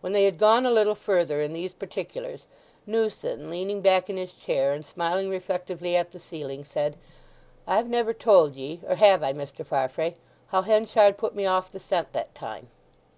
When 0.00 0.14
they 0.14 0.24
had 0.24 0.38
gone 0.38 0.64
a 0.64 0.70
little 0.70 0.94
further 0.94 1.42
in 1.42 1.52
these 1.52 1.74
particulars 1.74 2.46
Newson, 2.86 3.50
leaning 3.50 3.82
back 3.82 4.08
in 4.08 4.16
his 4.16 4.32
chair 4.32 4.72
and 4.72 4.82
smiling 4.82 5.28
reflectively 5.28 5.94
at 5.94 6.10
the 6.12 6.18
ceiling, 6.18 6.64
said, 6.64 6.96
"I've 7.66 7.86
never 7.90 8.14
told 8.14 8.56
ye, 8.56 8.80
or 8.88 8.94
have 8.94 9.22
I, 9.22 9.34
Mr. 9.34 9.66
Farfrae, 9.66 10.16
how 10.46 10.62
Henchard 10.62 11.18
put 11.18 11.34
me 11.34 11.44
off 11.44 11.70
the 11.70 11.80
scent 11.80 12.14
that 12.14 12.34
time?" 12.34 12.68